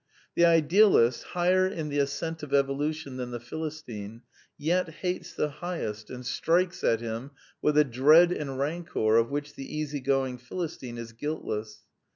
The 0.33 0.45
idealist, 0.45 1.21
higher 1.21 1.67
in 1.67 1.89
the 1.89 1.99
ascent 1.99 2.41
of 2.41 2.55
evolution 2.55 3.17
than 3.17 3.29
the 3.29 3.39
Philis 3.39 3.85
tine, 3.85 4.23
yet 4.57 4.89
hates 4.89 5.35
the 5.35 5.49
highest 5.49 6.09
and 6.09 6.25
strikes 6.25 6.83
at 6.83 7.01
him 7.01 7.29
with 7.61 7.77
a 7.77 7.83
dread 7.83 8.31
and 8.31 8.57
rancor 8.57 9.17
of 9.17 9.29
which 9.29 9.53
the 9.53 9.75
easygoing 9.77 10.39
Philistine 10.39 10.97
is 10.97 11.11
guiltless. 11.13 11.81